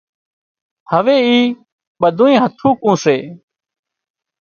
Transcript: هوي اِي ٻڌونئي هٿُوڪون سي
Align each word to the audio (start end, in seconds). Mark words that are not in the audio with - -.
هوي 0.91 1.15
اِي 1.27 1.37
ٻڌونئي 2.01 2.35
هٿُوڪون 2.43 2.93
سي 3.03 3.15